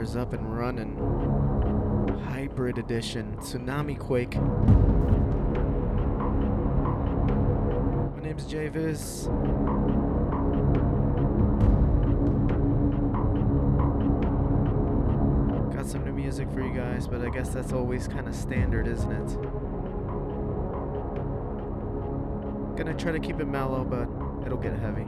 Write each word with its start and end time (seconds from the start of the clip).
Is 0.00 0.16
up 0.16 0.32
and 0.32 0.56
running. 0.56 0.96
Hybrid 2.30 2.78
Edition, 2.78 3.36
Tsunami 3.38 3.98
Quake. 3.98 4.34
My 8.16 8.22
name's 8.22 8.46
JVIZ. 8.46 9.26
Got 15.74 15.86
some 15.86 16.02
new 16.06 16.12
music 16.12 16.50
for 16.50 16.62
you 16.62 16.72
guys, 16.74 17.06
but 17.06 17.20
I 17.20 17.28
guess 17.28 17.50
that's 17.50 17.74
always 17.74 18.08
kind 18.08 18.26
of 18.26 18.34
standard, 18.34 18.86
isn't 18.88 19.12
it? 19.12 19.36
Gonna 22.78 22.94
try 22.94 23.12
to 23.12 23.20
keep 23.20 23.38
it 23.38 23.46
mellow, 23.46 23.84
but 23.84 24.08
it'll 24.46 24.56
get 24.56 24.78
heavy. 24.78 25.04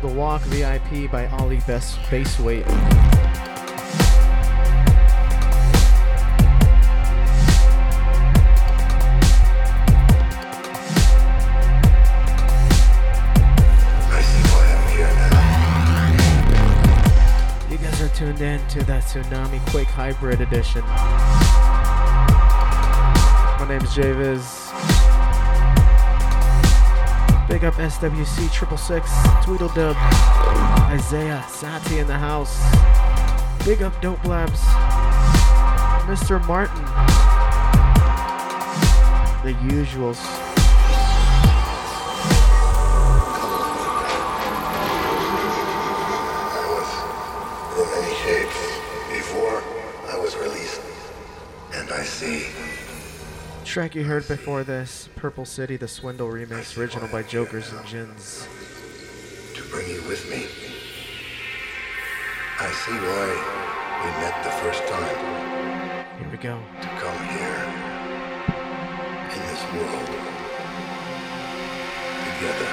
Called 0.00 0.16
Walk 0.16 0.40
VIP 0.42 1.10
by 1.10 1.26
Ollie 1.26 1.60
Best 1.66 1.98
Baseweight. 2.08 2.64
You 17.70 17.76
guys 17.76 18.00
are 18.00 18.08
tuned 18.14 18.40
in 18.40 18.66
to 18.68 18.82
that 18.84 19.02
Tsunami 19.02 19.60
Quake 19.70 19.88
Hybrid 19.88 20.40
Edition. 20.40 20.80
My 23.58 23.66
name 23.68 23.82
is 23.82 23.90
JVIZ. 23.90 24.69
Big 27.60 27.68
up 27.68 27.74
SWC 27.74 28.50
Triple 28.50 28.78
Six, 28.78 29.12
Tweedledub, 29.44 29.94
Isaiah, 30.88 31.44
Sati 31.46 31.98
in 31.98 32.06
the 32.06 32.16
house. 32.16 32.58
Big 33.66 33.82
up 33.82 33.92
Dope 34.00 34.24
Labs, 34.24 34.60
Mr. 36.08 36.42
Martin. 36.46 36.82
The 39.44 39.52
usuals. 39.68 40.16
Many 47.76 48.14
shapes 48.24 48.56
before 49.12 49.62
I 50.08 50.18
was 50.18 50.34
released. 50.38 50.80
And 51.74 51.90
I 51.90 52.04
see. 52.04 52.46
Track 53.70 53.94
you 53.94 54.02
heard 54.02 54.26
before 54.26 54.64
this, 54.64 55.08
Purple 55.14 55.44
City, 55.44 55.76
the 55.76 55.86
Swindle 55.86 56.28
remix, 56.28 56.76
original 56.76 57.06
by 57.06 57.22
Jokers 57.22 57.70
and 57.70 57.78
Ginz. 57.86 58.48
to 59.54 59.62
bring 59.70 59.88
you 59.88 60.02
with 60.08 60.28
me. 60.28 60.46
I 62.58 62.68
see 62.72 62.90
why 62.90 63.28
we 64.02 64.10
met 64.20 64.42
the 64.42 64.50
first 64.58 64.82
time 64.88 66.18
Here 66.18 66.28
we 66.32 66.36
go. 66.38 66.60
to 66.82 66.88
come 66.98 67.16
here 67.28 67.62
in 69.30 69.40
this 69.46 69.62
world 69.72 70.08
together. 72.26 72.69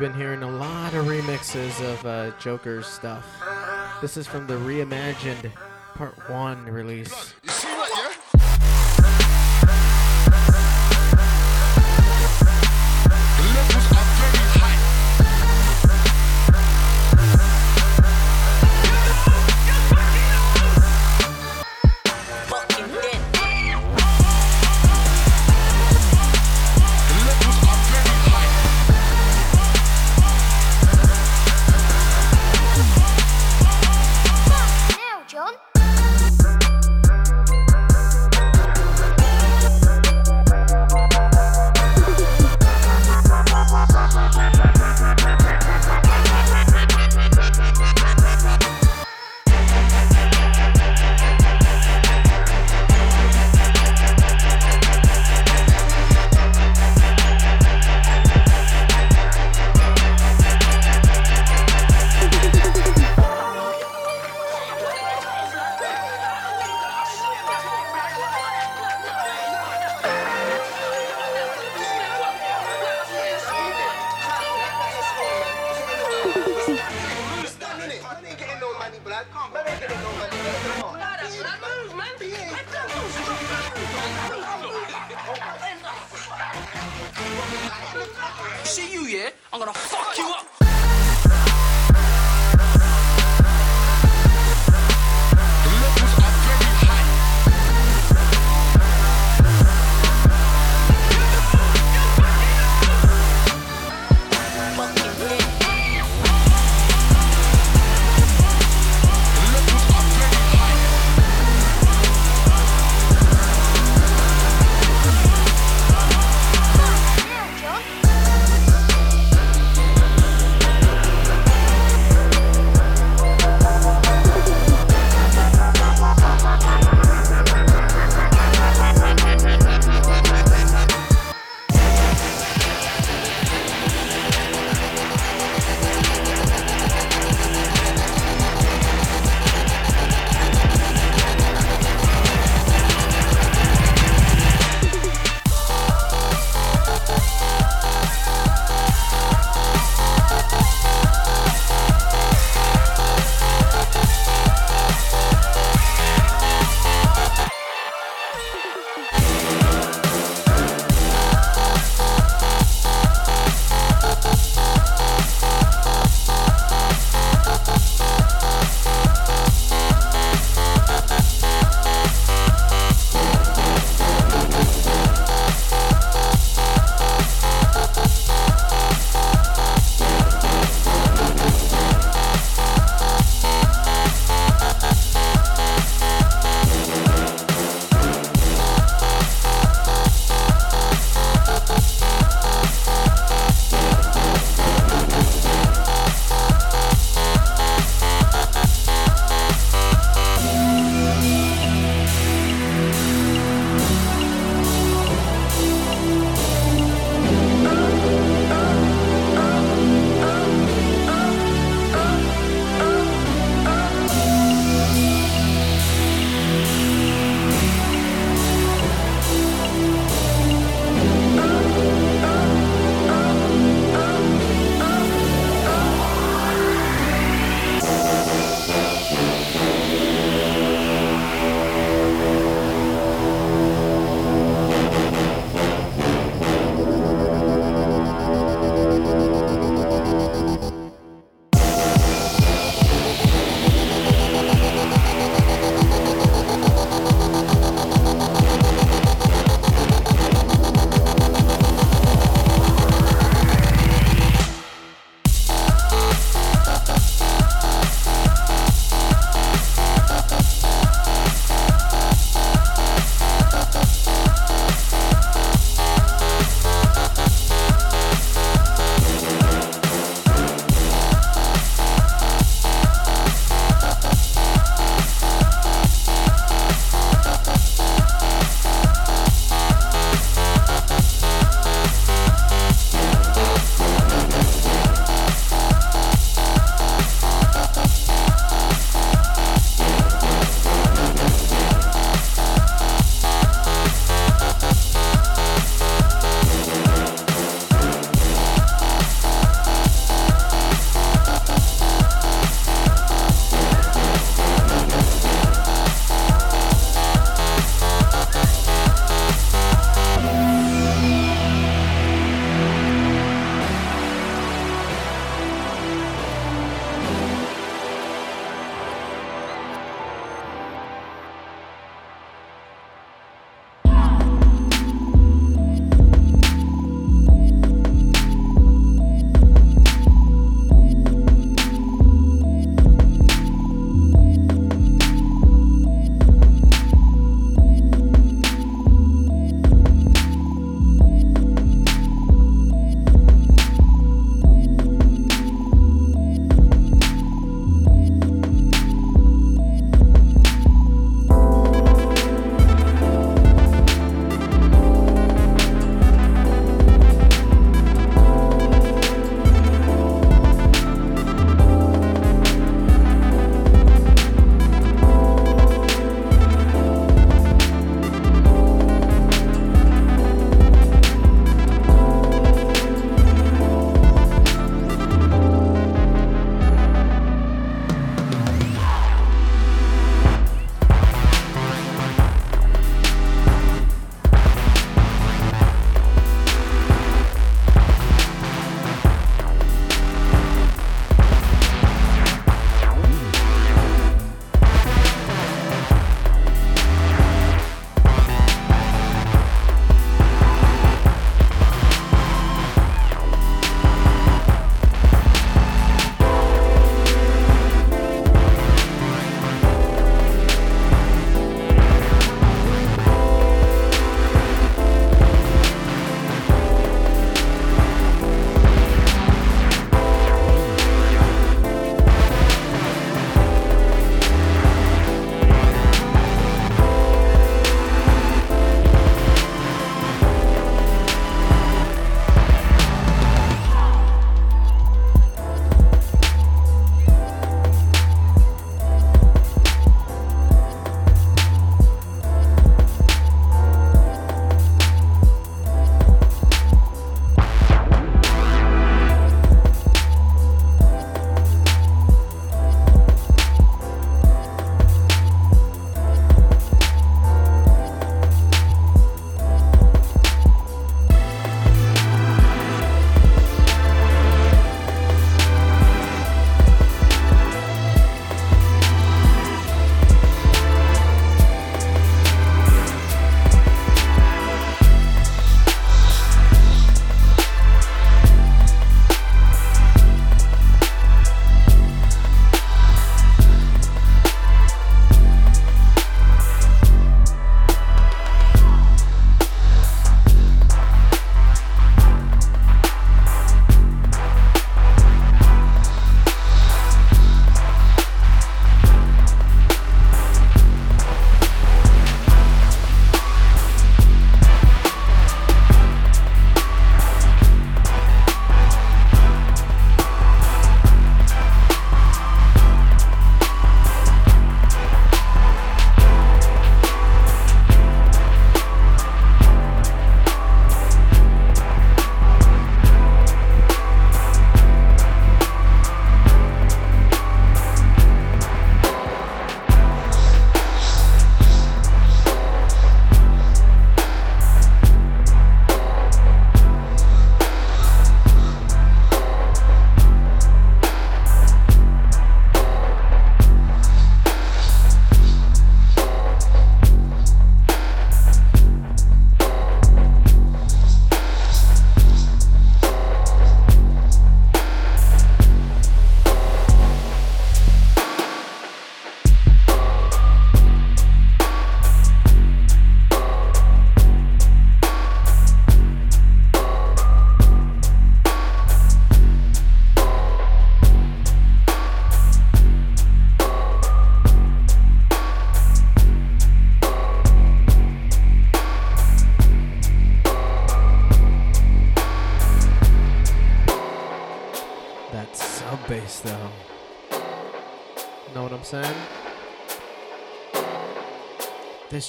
been 0.00 0.14
hearing 0.14 0.42
a 0.42 0.50
lot 0.50 0.94
of 0.94 1.04
remixes 1.04 1.78
of 1.84 2.06
uh, 2.06 2.30
Joker's 2.38 2.86
stuff. 2.86 3.26
This 4.00 4.16
is 4.16 4.26
from 4.26 4.46
the 4.46 4.54
reimagined 4.54 5.50
Part 5.94 6.14
1 6.30 6.64
release. 6.64 7.29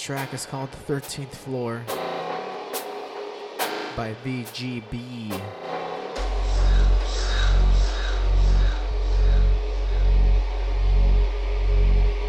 This 0.01 0.07
track 0.07 0.33
is 0.33 0.47
called 0.47 0.71
The 0.71 0.93
13th 0.93 1.29
Floor 1.29 1.83
by 3.95 4.15
VGB. 4.25 5.29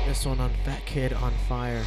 This 0.06 0.26
one 0.26 0.38
on 0.38 0.50
Fat 0.64 0.84
Kid 0.84 1.14
on 1.14 1.32
Fire. 1.48 1.82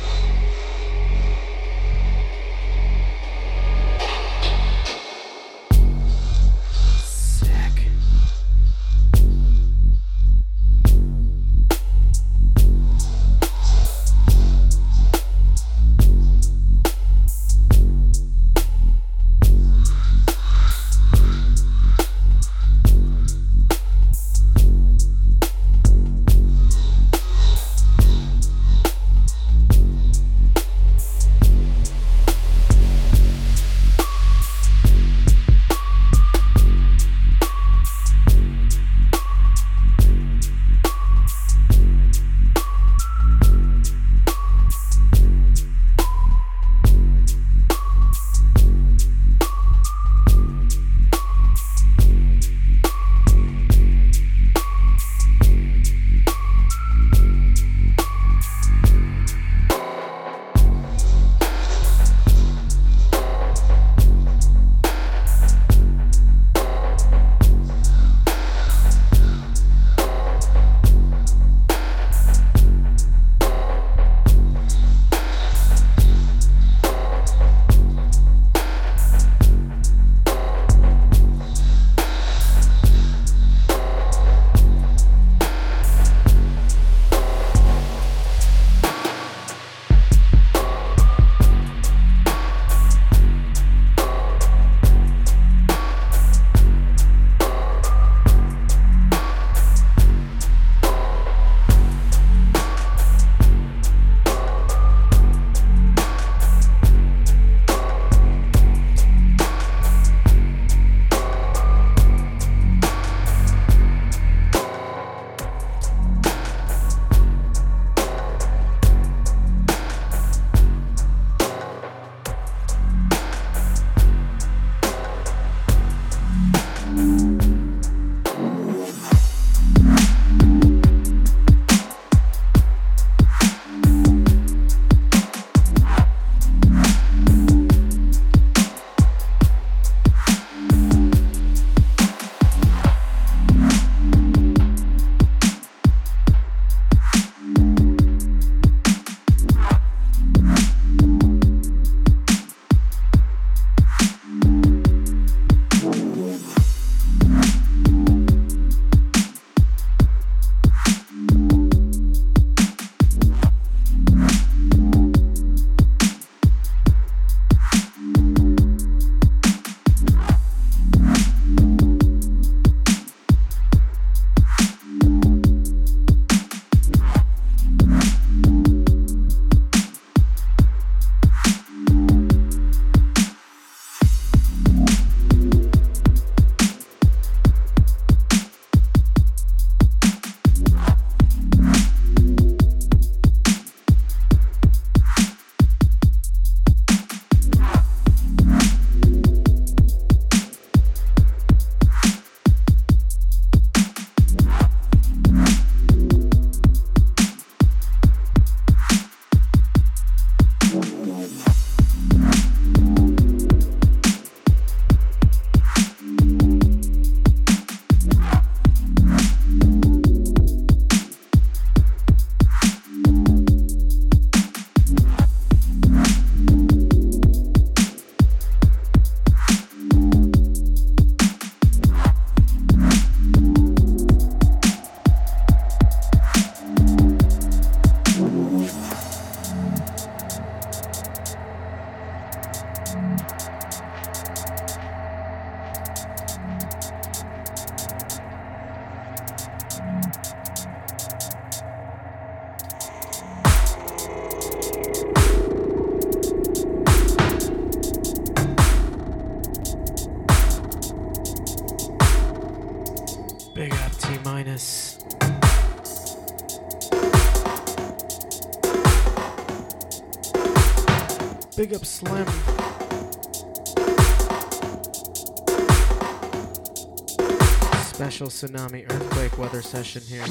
Tsunami 278.35 278.83
earthquake 278.91 279.37
weather 279.37 279.61
session 279.61 280.01
here. 280.01 280.25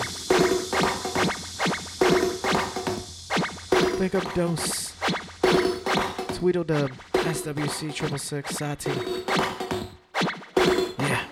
Big 3.99 4.15
up 4.15 4.35
dose. 4.35 4.93
Tweedledum. 6.37 6.91
SWC 7.15 7.95
triple 7.95 8.19
six 8.19 8.59
Sati. 8.59 8.91
Yeah. 10.99 11.25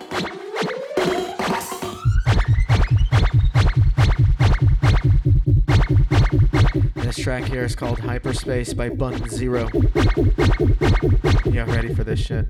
This 6.95 7.17
track 7.17 7.43
here 7.43 7.65
is 7.65 7.75
called 7.75 7.99
Hyperspace 7.99 8.73
by 8.73 8.89
Button 8.89 9.29
Zero. 9.29 9.69
Yeah, 11.45 11.71
ready 11.71 11.93
for 11.93 12.03
this 12.03 12.19
shit. 12.19 12.47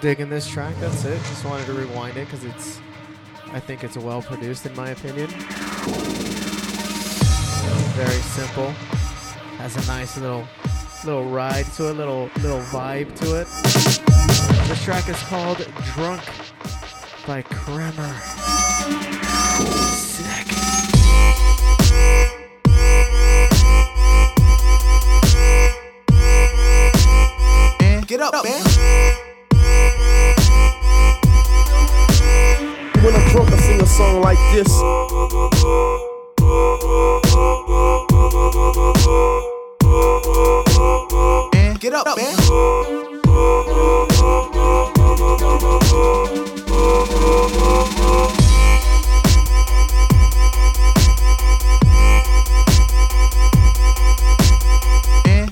Digging 0.00 0.28
this 0.28 0.48
track. 0.48 0.74
That's 0.80 1.04
it. 1.04 1.18
Just 1.18 1.44
wanted 1.44 1.66
to 1.66 1.72
rewind 1.72 2.16
it 2.16 2.26
because 2.26 2.44
it's, 2.44 2.80
I 3.52 3.60
think 3.60 3.84
it's 3.84 3.96
well 3.96 4.22
produced 4.22 4.66
in 4.66 4.74
my 4.76 4.90
opinion. 4.90 5.28
Very 7.96 8.20
simple. 8.22 8.70
Has 9.58 9.76
a 9.76 9.86
nice 9.90 10.16
little, 10.16 10.46
little 11.04 11.28
ride 11.30 11.66
to 11.74 11.88
it, 11.88 11.94
little, 11.94 12.30
little 12.36 12.60
vibe 12.60 13.14
to 13.20 13.40
it. 13.40 13.48
This 14.68 14.84
track 14.84 15.08
is 15.08 15.20
called 15.24 15.58
"Drunk" 15.94 16.22
by 17.26 17.42
Kremer. 17.42 18.14
Sick. 19.94 20.46
Eh, 27.80 28.00
Get 28.06 28.20
up, 28.20 28.44
man. 28.44 29.27
When 33.00 33.14
I'm 33.14 33.28
drunk, 33.30 33.52
I 33.52 33.58
sing 33.58 33.80
a 33.80 33.86
song 33.86 34.20
like 34.22 34.38
this. 34.52 34.80
Get 41.80 41.94
up, 41.94 42.16
man. 42.16 42.34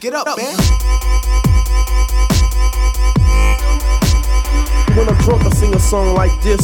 Get 0.01 0.15
up, 0.15 0.37
man. 0.37 1.26
When 4.97 5.11
I'm 5.11 5.19
drunk, 5.19 5.45
I 5.45 5.51
sing 5.51 5.75
a 5.75 5.79
song 5.79 6.15
like 6.15 6.33
this. 6.41 6.63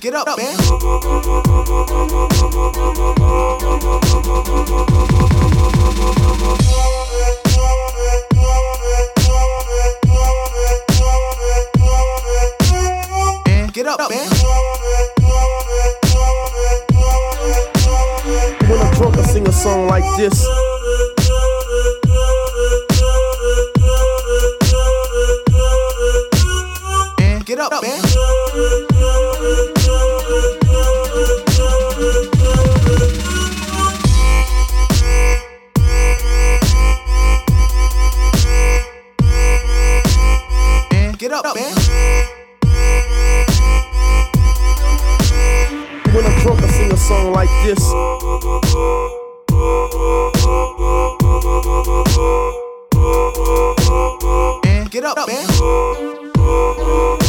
Get 0.00 0.12
up, 0.12 0.26
man. 0.36 0.54
Get 13.72 13.86
up, 13.86 14.10
man. 14.10 14.28
When 18.68 18.78
I'm 18.78 18.94
drunk, 18.94 19.16
I 19.16 19.22
sing 19.22 19.48
a 19.48 19.52
song 19.52 19.86
like 19.86 20.04
this. 20.18 20.46
Up, 27.74 27.82
man. 27.82 28.00
Get 41.18 41.32
up, 41.32 41.44
man. 41.54 41.74
When 46.14 46.26
I'm 46.26 46.40
drunk, 46.42 46.62
I 46.62 46.68
sing 46.68 46.92
a 46.92 46.96
song 46.96 47.32
like 47.32 47.48
this. 47.64 47.82
Get 54.90 55.04
up, 55.04 55.26
man. 55.26 56.23
This 56.76 57.24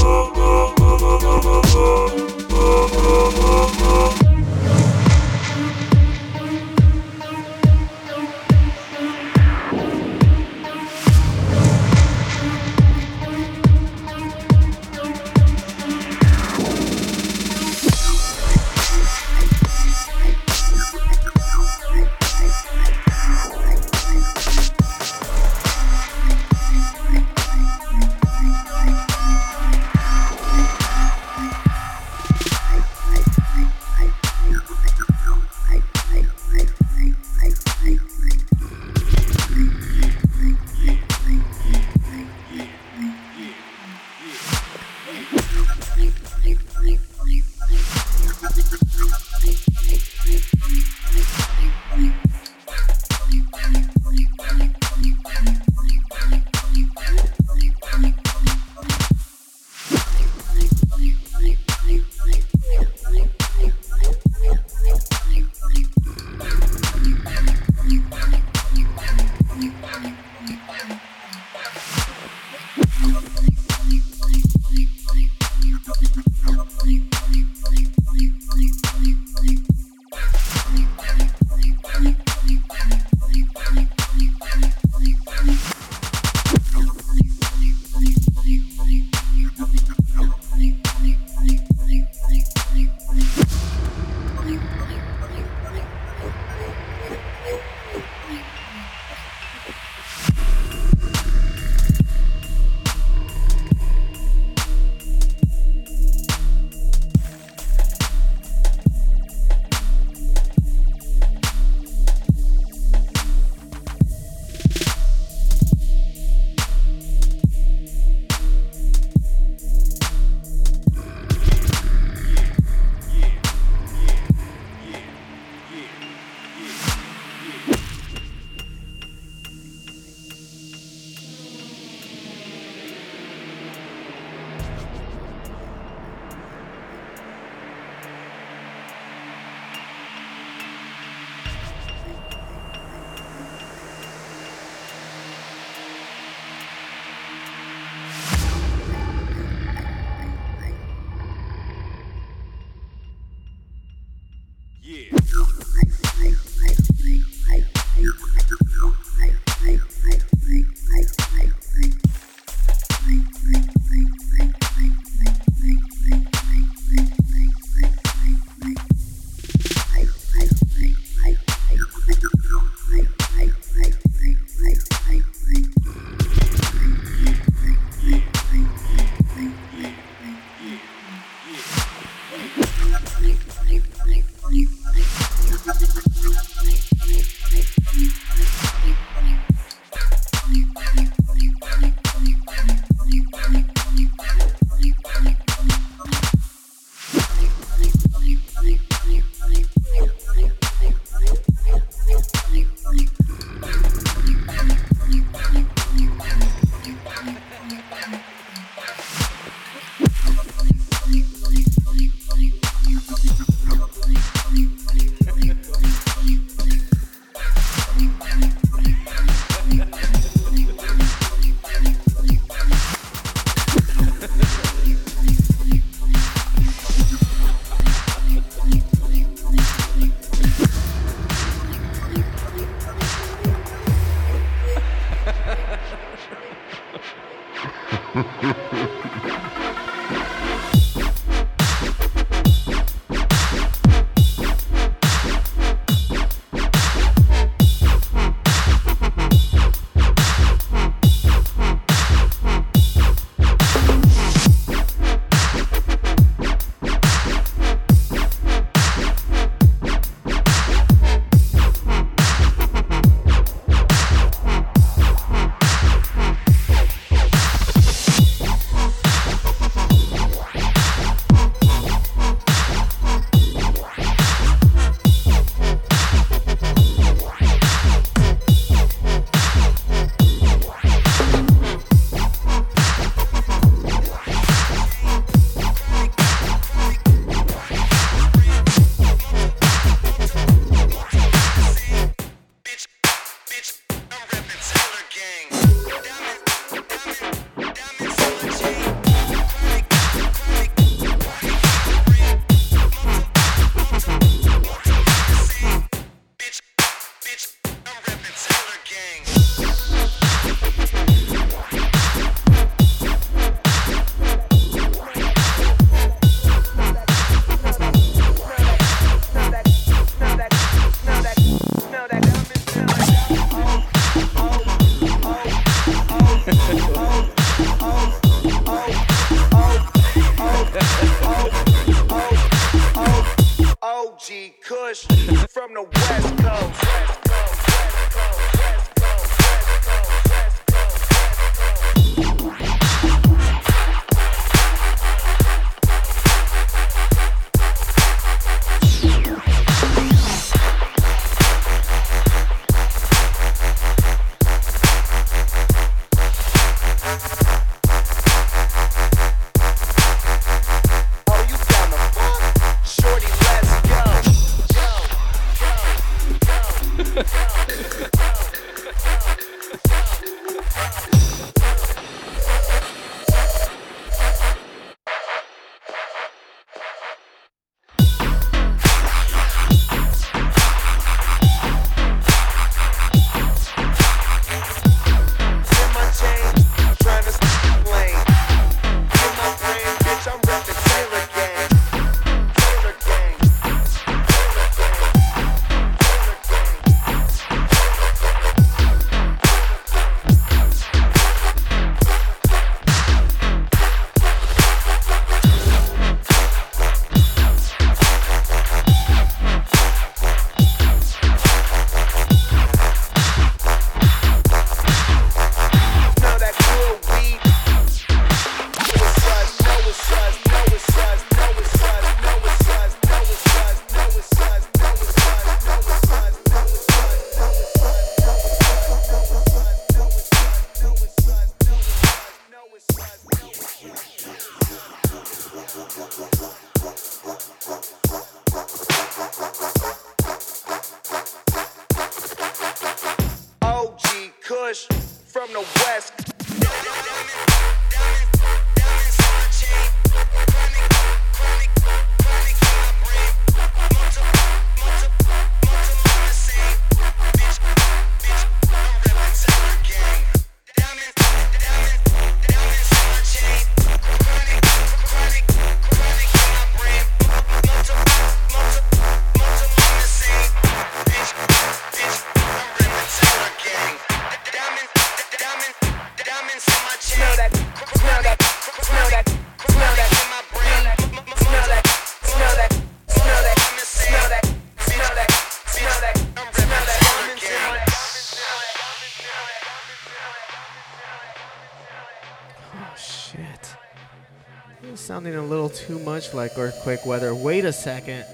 too 495.76 496.00
much 496.00 496.34
like 496.34 496.58
earthquake 496.58 497.06
weather. 497.06 497.36
Wait 497.36 497.66
a 497.66 497.74
second. 497.74 498.26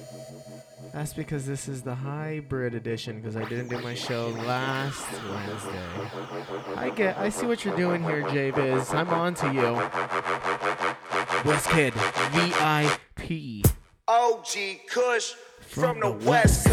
That's 0.94 1.14
because 1.14 1.46
this 1.46 1.68
is 1.70 1.82
the 1.84 1.96
hybrid 1.96 2.74
edition 2.76 3.22
because 3.22 3.38
I 3.38 3.46
didn't 3.46 3.70
do 3.70 3.80
my 3.80 3.94
show 3.94 4.30
last 4.46 5.06
Wednesday. 5.30 6.76
I 6.76 6.90
get 6.90 7.18
I 7.18 7.30
see 7.30 7.46
what 7.46 7.64
you're 7.64 7.76
doing 7.78 8.04
here, 8.04 8.24
JVIZ. 8.24 8.94
I'm 8.94 9.10
on 9.10 9.34
to 9.36 9.54
you. 9.54 9.74
West 11.50 11.70
Kid, 11.70 11.94
VIP. 12.34 13.66
OG 14.08 14.48
Kush 14.90 15.34
from, 15.62 15.84
from 15.84 16.00
the, 16.02 16.10
the 16.18 16.30
West. 16.30 16.68
West. 16.68 16.71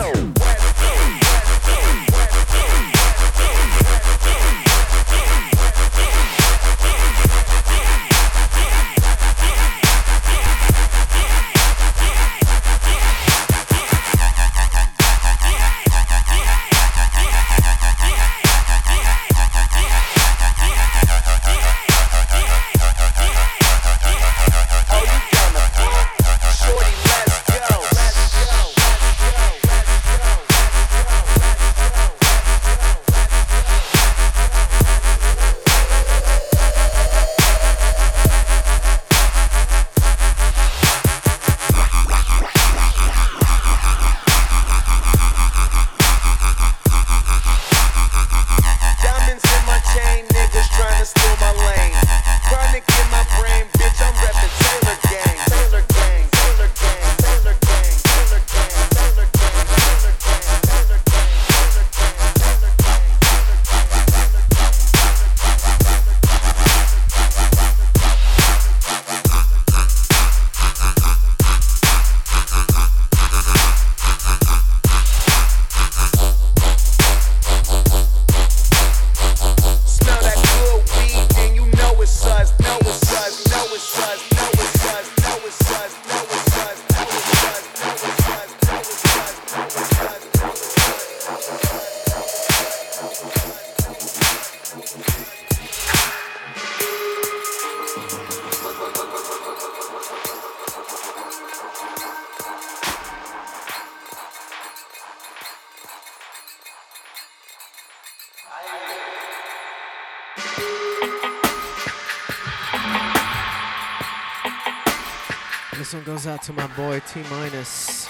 To 116.48 116.54
my 116.54 116.66
boy 116.68 116.98
T 117.00 117.22
minus. 117.30 118.08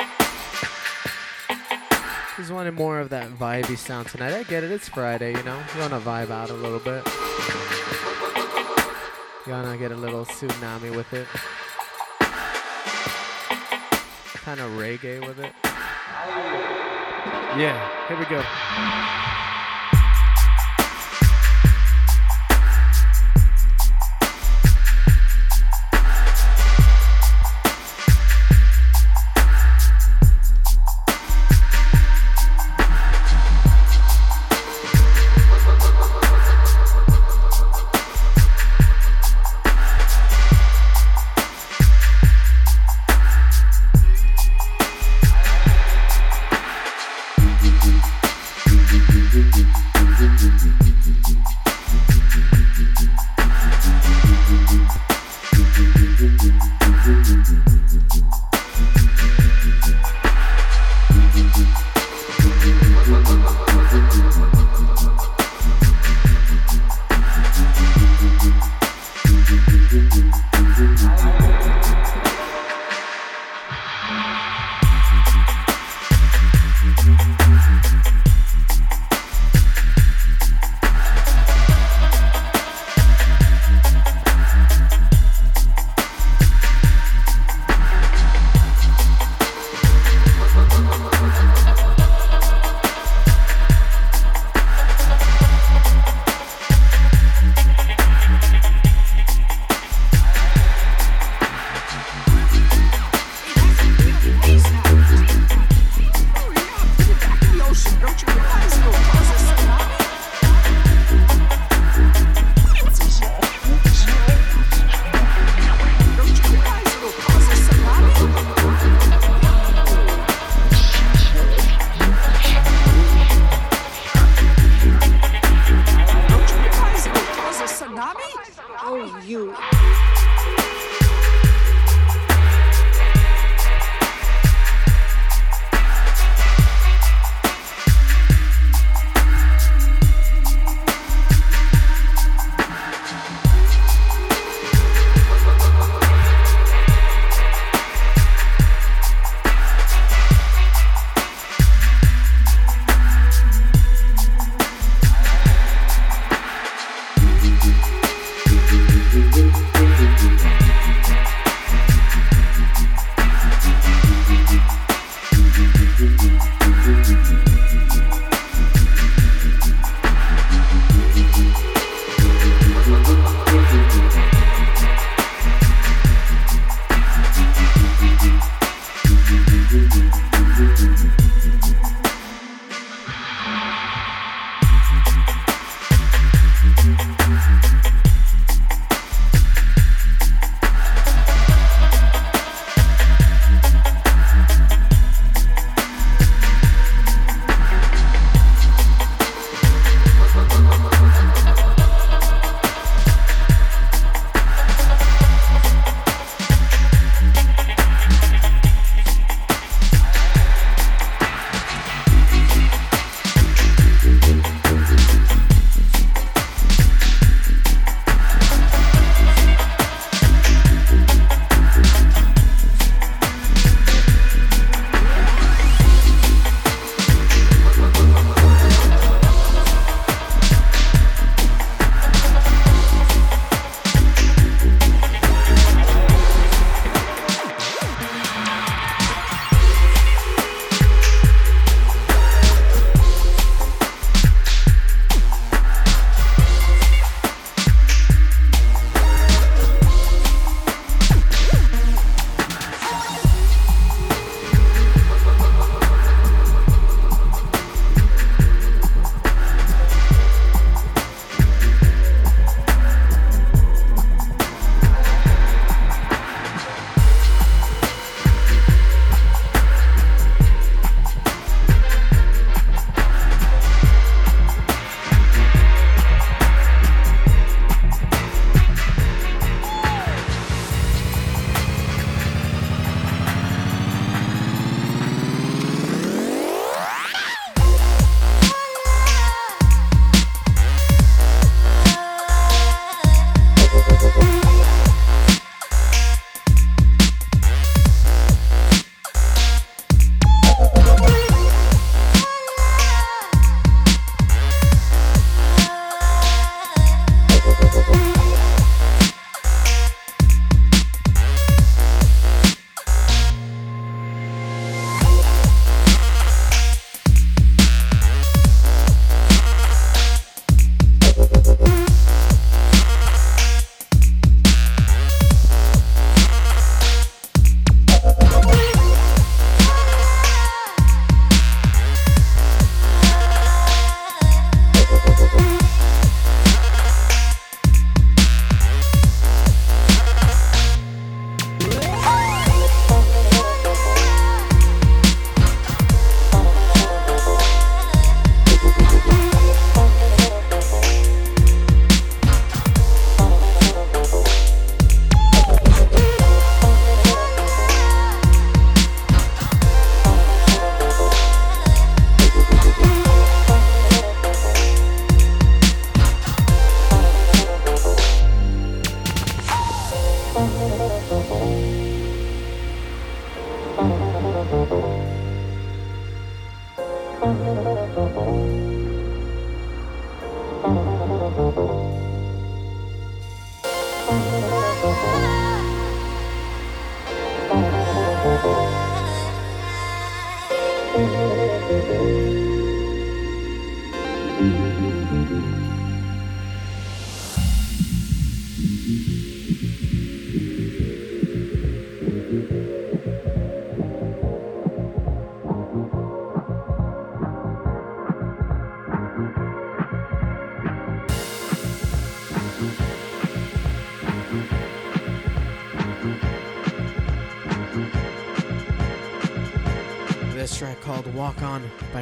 He's 2.36 2.52
wanted 2.52 2.74
more 2.74 3.00
of 3.00 3.08
that 3.10 3.30
vibey 3.30 3.76
sound 3.76 4.06
tonight. 4.06 4.32
I 4.32 4.44
get 4.44 4.62
it, 4.62 4.70
it's 4.70 4.88
Friday, 4.88 5.36
you 5.36 5.42
know. 5.42 5.60
You 5.74 5.80
wanna 5.80 5.98
vibe 5.98 6.30
out 6.30 6.48
a 6.48 6.54
little 6.54 6.78
bit. 6.78 7.04
You 9.44 9.52
wanna 9.52 9.76
get 9.76 9.90
a 9.90 9.96
little 9.96 10.24
tsunami 10.24 10.94
with 10.94 11.12
it. 11.12 11.26
Kinda 14.44 14.62
reggae 14.78 15.26
with 15.26 15.40
it. 15.40 15.52
Yeah, 17.56 18.06
here 18.06 18.18
we 18.18 18.24
go. 18.26 19.27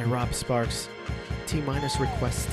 Rob 0.09 0.33
Sparks. 0.33 0.89
T 1.45 1.61
minus 1.61 1.99
request. 1.99 2.46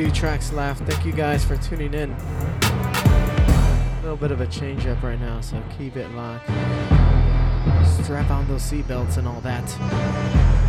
Few 0.00 0.10
tracks 0.10 0.50
left. 0.54 0.82
Thank 0.84 1.04
you 1.04 1.12
guys 1.12 1.44
for 1.44 1.58
tuning 1.58 1.92
in. 1.92 2.10
A 2.12 4.00
little 4.00 4.16
bit 4.16 4.32
of 4.32 4.40
a 4.40 4.46
change 4.46 4.86
up 4.86 5.02
right 5.02 5.20
now, 5.20 5.42
so 5.42 5.62
keep 5.76 5.94
it 5.94 6.10
locked. 6.12 6.46
Strap 8.02 8.30
on 8.30 8.48
those 8.48 8.62
seatbelts 8.62 9.18
and 9.18 9.28
all 9.28 9.42
that. 9.42 10.59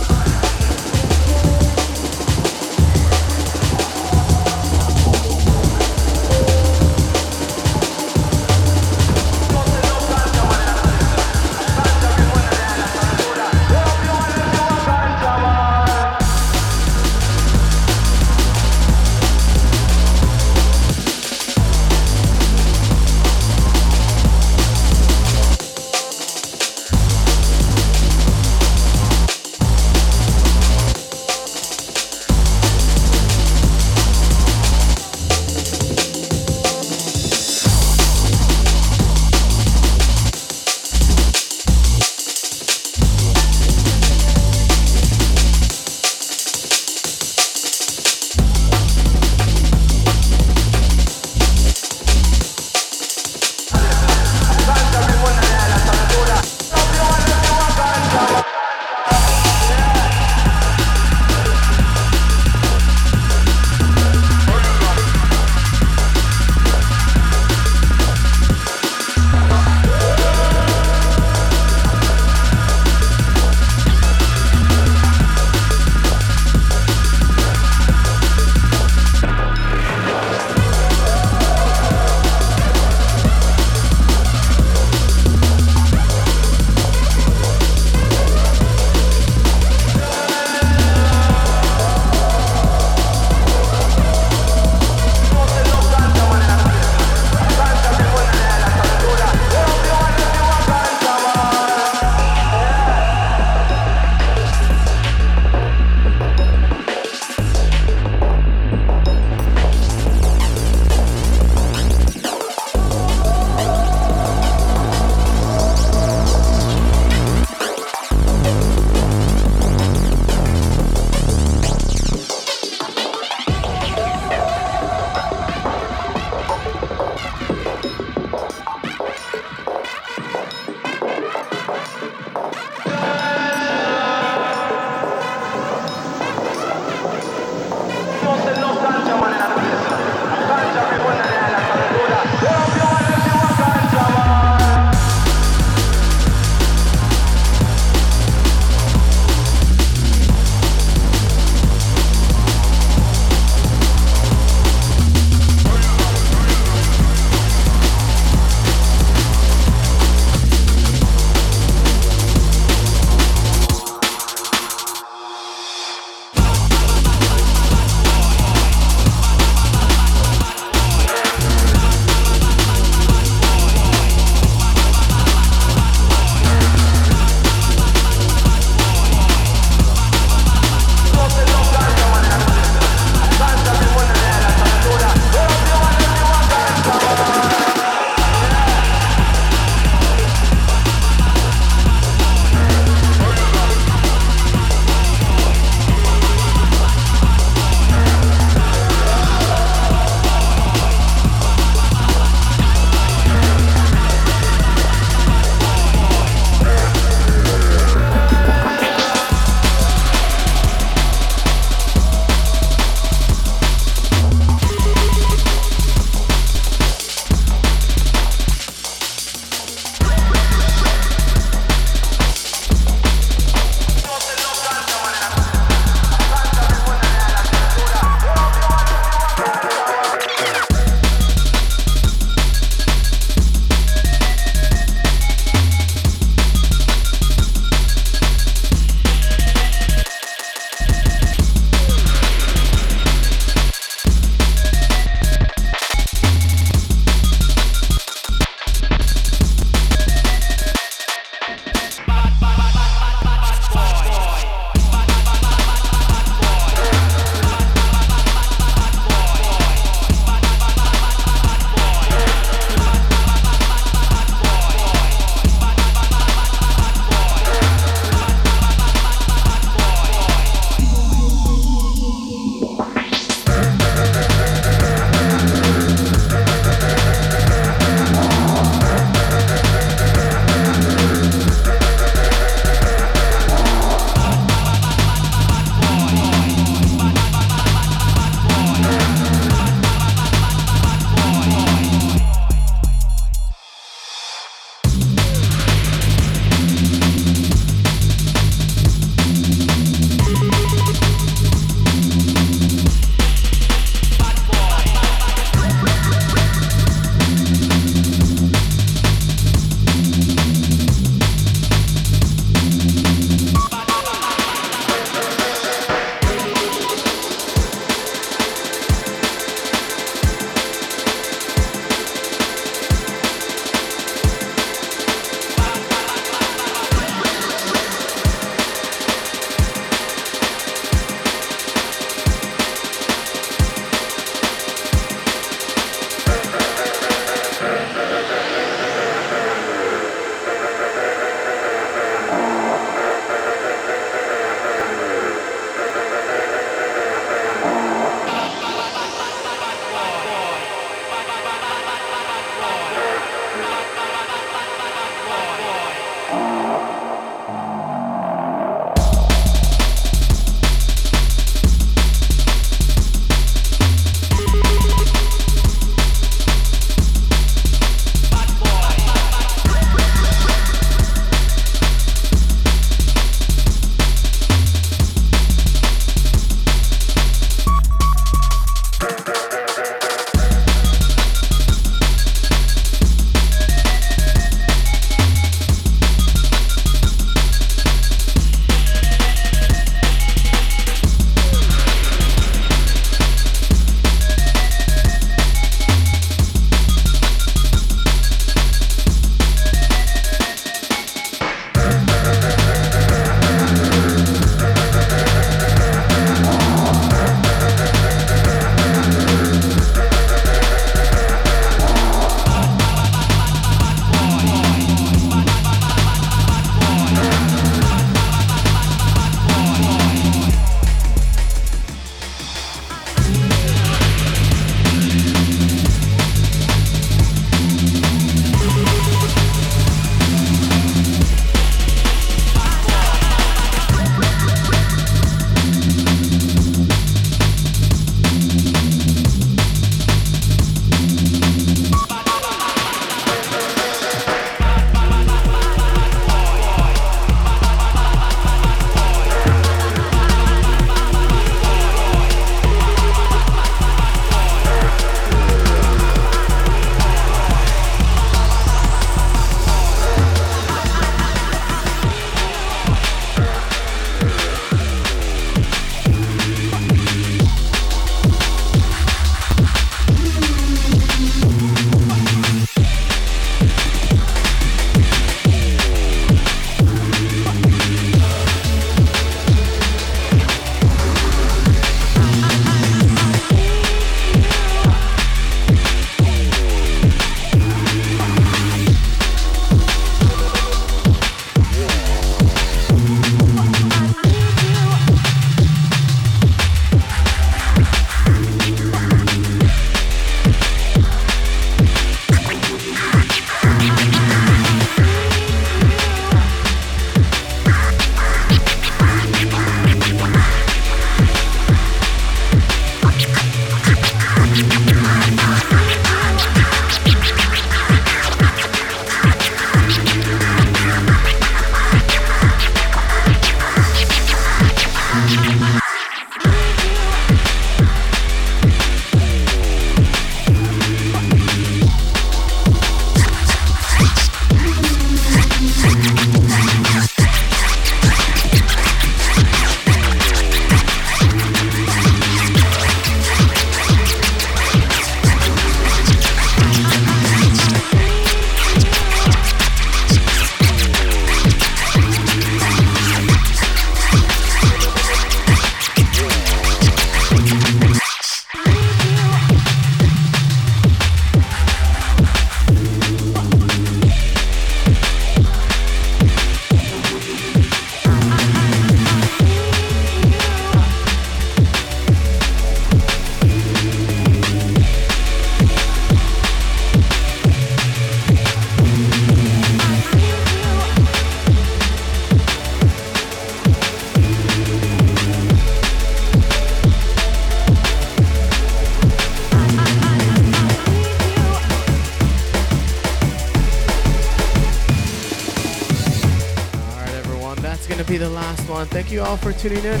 You 599.12 599.22
all 599.22 599.36
for 599.36 599.52
tuning 599.52 599.84
in. 599.84 600.00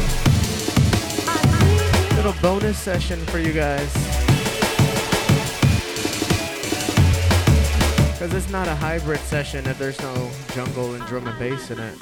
Little 2.16 2.34
bonus 2.40 2.78
session 2.78 3.18
for 3.26 3.38
you 3.38 3.52
guys. 3.52 3.92
Because 8.12 8.32
it's 8.32 8.48
not 8.48 8.68
a 8.68 8.74
hybrid 8.74 9.20
session 9.20 9.66
if 9.66 9.78
there's 9.78 10.00
no 10.00 10.30
jungle 10.54 10.94
and 10.94 11.04
drum 11.04 11.26
and 11.28 11.38
bass 11.38 11.70
in 11.70 11.78
it. 11.78 11.98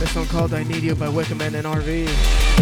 This 0.00 0.16
one 0.16 0.26
called 0.26 0.52
I 0.52 0.64
Need 0.64 0.82
You 0.82 0.96
by 0.96 1.06
Wickerman 1.06 1.54
and 1.54 1.64
RV. 1.64 2.57